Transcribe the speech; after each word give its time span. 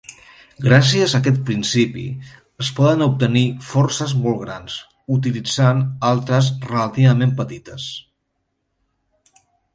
Gràcies 0.67 1.11
a 1.13 1.17
aquest 1.17 1.35
principi 1.49 2.05
es 2.65 2.71
poden 2.79 3.05
obtenir 3.07 3.43
forces 3.73 4.15
molt 4.23 4.41
grans 4.47 4.79
utilitzant 5.17 5.85
altres 6.15 6.51
relativament 6.73 7.37
petites. 7.45 7.89